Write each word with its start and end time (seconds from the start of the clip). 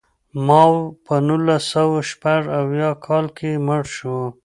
ماوو 0.47 0.79
په 1.05 1.13
نولس 1.27 1.63
سوه 1.73 1.99
شپږ 2.09 2.41
اویا 2.59 2.89
کال 3.05 3.25
کې 3.37 3.51
مړ 3.65 3.81
شو. 3.95 4.17